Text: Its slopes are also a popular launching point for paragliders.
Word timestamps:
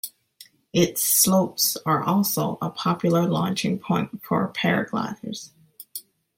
Its 0.73 1.03
slopes 1.03 1.77
are 1.85 2.01
also 2.03 2.57
a 2.59 2.71
popular 2.71 3.27
launching 3.27 3.77
point 3.77 4.19
for 4.23 4.51
paragliders. 4.51 5.51